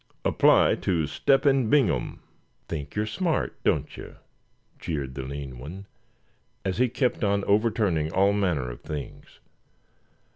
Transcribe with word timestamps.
Apply 0.25 0.73
to 0.73 1.05
Step 1.05 1.43
hen 1.43 1.69
Bingham." 1.69 2.21
"Think 2.67 2.95
you're 2.95 3.05
smart, 3.05 3.53
don't 3.63 3.95
you?" 3.97 4.15
jeered 4.79 5.13
the 5.13 5.21
lean 5.21 5.59
one, 5.59 5.85
as 6.65 6.79
he 6.79 6.89
kept 6.89 7.23
on 7.23 7.43
overturning 7.43 8.11
all 8.11 8.33
manner 8.33 8.71
of 8.71 8.81
things. 8.81 9.39